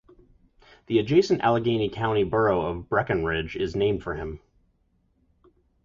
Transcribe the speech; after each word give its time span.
The 0.87 0.97
adjacent 0.97 1.41
Allegheny 1.41 1.87
County 1.87 2.23
borough 2.23 2.61
of 2.65 2.89
Brackenridge 2.89 3.55
is 3.55 3.75
named 3.75 4.01
for 4.01 4.15
him. 4.15 4.39